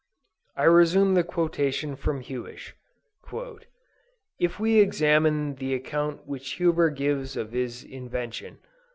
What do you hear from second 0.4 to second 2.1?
I resume the quotation